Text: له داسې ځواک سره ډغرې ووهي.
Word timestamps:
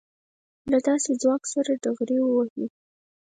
له 0.71 0.77
داسې 0.87 1.11
ځواک 1.21 1.43
سره 1.53 1.71
ډغرې 1.83 2.17
ووهي. 2.21 2.65